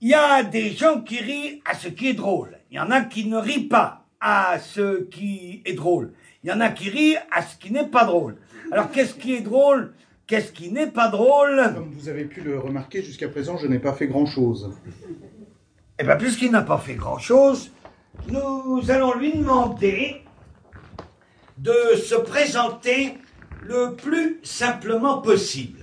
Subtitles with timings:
[0.00, 2.58] Il y a des gens qui rient à ce qui est drôle.
[2.70, 6.14] Il y en a qui ne rient pas à ce qui est drôle.
[6.42, 8.36] Il y en a qui rient à ce qui n'est pas drôle.
[8.72, 9.92] Alors qu'est-ce qui est drôle?
[10.26, 11.62] Qu'est-ce qui n'est pas drôle?
[11.74, 14.74] Comme vous avez pu le remarquer, jusqu'à présent, je n'ai pas fait grand-chose.
[15.98, 17.70] Eh bien, puisqu'il n'a pas fait grand-chose,
[18.28, 20.22] nous allons lui demander
[21.58, 23.18] de se présenter
[23.62, 25.80] le plus simplement possible.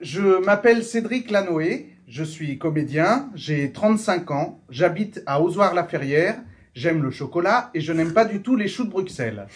[0.00, 6.40] Je m'appelle Cédric Lanoé, je suis comédien, j'ai 35 ans, j'habite à Ozoir-la-Ferrière,
[6.74, 9.46] j'aime le chocolat et je n'aime pas du tout les choux de Bruxelles.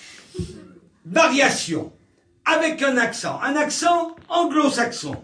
[1.05, 1.93] Variation,
[2.45, 5.17] avec un accent, un accent anglo-saxon.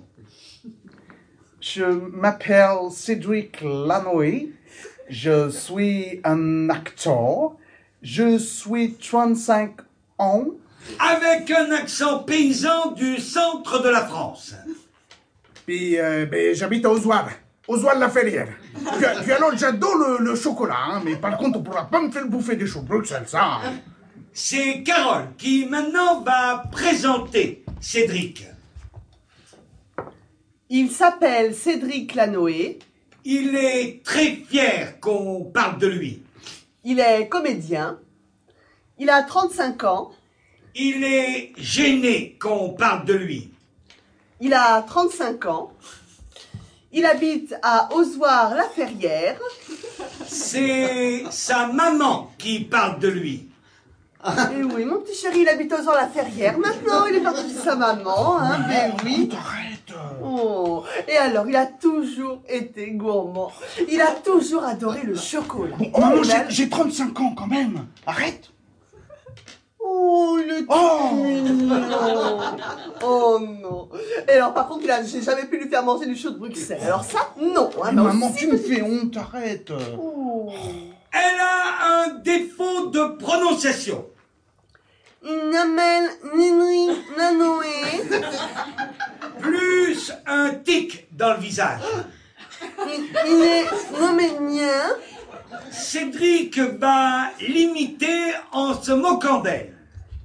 [1.61, 4.53] Je m'appelle Cédric Lanoé,
[5.09, 7.57] je suis un acteur,
[8.03, 9.81] je suis 35
[10.19, 10.47] ans,
[10.99, 14.55] Avec un accent paysan du centre de la France.
[15.67, 17.29] Puis, euh, ben, j'habite à Ozoir.
[17.69, 18.49] Ozoir la Ferrière.
[18.73, 22.11] Puis, puis alors, j'adore le, le chocolat, hein, mais par contre, on pourra pas me
[22.11, 23.43] faire bouffer des choux de Bruxelles, ça.
[23.65, 23.73] hein.
[24.33, 28.47] C'est Carole qui maintenant va présenter Cédric.
[30.71, 32.79] Il s'appelle Cédric Lanoé.
[33.25, 36.23] Il est très fier qu'on parle de lui.
[36.85, 37.99] Il est comédien.
[38.99, 40.13] Il a 35 ans.
[40.75, 43.53] Il est gêné qu'on parle de lui.
[44.41, 45.73] Il a 35 ans.
[46.93, 49.39] Il habite à Ozoir-la-Ferrière.
[50.27, 53.49] C'est sa maman qui parle de lui.
[54.25, 56.59] Et oui, mon petit chéri, il habite à Ozoir-la-Ferrière.
[56.59, 59.29] Maintenant, il est parti de sa maman, hein, ben oui.
[59.33, 59.75] Arrête.
[60.23, 63.53] Oh, et alors, il a toujours été gourmand.
[63.89, 65.77] Il a toujours adoré le chocolat.
[65.93, 67.87] Oh, maman, j'ai 35 ans quand même.
[68.07, 68.51] Arrête.
[69.79, 71.08] Oh, le Oh.
[71.69, 72.41] Mignon.
[73.03, 73.89] Oh non.
[74.29, 76.39] Et alors, par contre, il a, j'ai jamais pu lui faire manger du chaud de
[76.39, 76.81] Bruxelles.
[76.83, 77.71] Alors ça, non.
[77.83, 79.71] Hein, mais maman, aussi- tu me fais honte, arrête.
[79.99, 80.51] Oh.
[81.13, 84.07] Elle a un défaut de prononciation.
[85.25, 88.05] S'appelle Nini Nanoé.
[89.41, 91.81] Plus un tic dans le visage.
[92.63, 93.67] Est
[93.99, 94.97] comédien.
[95.71, 99.78] Cédric va l'imiter en se moquant d'elle.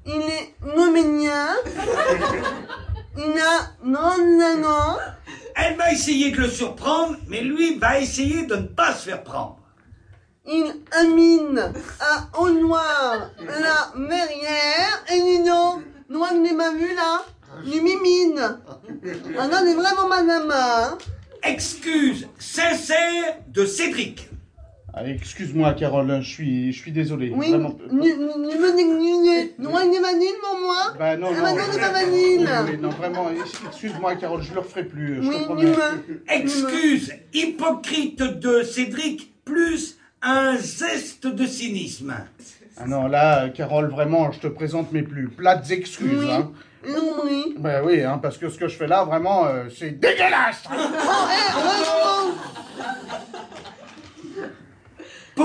[0.05, 1.47] Il est comédien.
[3.17, 4.97] Il a non, non, non.
[5.55, 9.23] Elle va essayer de le surprendre, mais lui va essayer de ne pas se faire
[9.23, 9.59] prendre.
[10.45, 11.71] Il amine
[12.01, 15.03] à au noir la verrière.
[15.13, 17.23] Et dis donc, noir n'est pas vu là.
[17.65, 18.57] Il mimine.
[19.39, 20.97] Ah non, on est vraiment madame.
[21.43, 24.29] Excuse sincère de Cédric.
[24.95, 27.31] Allez, excuse-moi, Carole, je suis, je suis désolé.
[27.35, 27.75] Oui, vraiment.
[27.91, 30.93] ni pas vanille pour moi.
[30.99, 31.55] Bah non, Ah, non.
[31.55, 32.37] bah vanille.
[32.39, 33.25] Oui, oui, non, vraiment,
[33.69, 35.23] excuse-moi, Carole, je le referai plus.
[35.23, 35.71] Je Oui, te promets.
[36.29, 42.13] Excuse hypocrite de Cédric plus un zeste de cynisme.
[42.77, 46.19] Ah non, là, Carole, vraiment, je te présente mes plus plates excuses.
[46.19, 46.29] Oui.
[46.31, 46.51] Hein.
[47.57, 50.63] Bah oui, hein, parce que ce que je fais là, vraiment, euh, c'est dégueulasse.
[50.69, 50.75] Oh,
[51.31, 52.52] eh,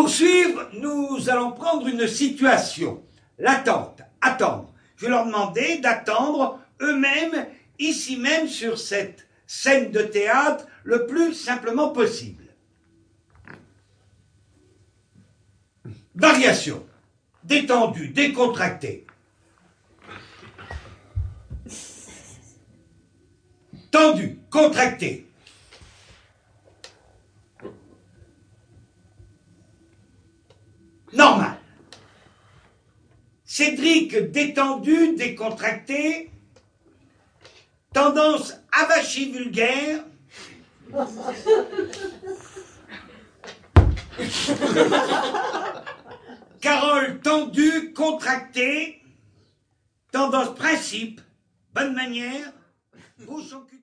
[0.06, 3.02] suivre, nous allons prendre une situation.
[3.38, 4.72] L'attente, attendre.
[4.96, 7.46] Je vais leur demander d'attendre eux-mêmes,
[7.78, 12.44] ici même sur cette scène de théâtre, le plus simplement possible.
[16.14, 16.84] Variation.
[17.44, 19.06] Détendu, décontracté.
[23.90, 25.27] Tendu, contracté.
[31.18, 31.58] Normal.
[33.44, 36.30] Cédric détendu, décontracté.
[37.92, 40.04] Tendance avachie vulgaire.
[46.60, 49.02] Carole tendue, contractée.
[50.12, 51.20] Tendance principe.
[51.74, 52.52] Bonne manière.
[53.26, 53.77] Bouche en cul.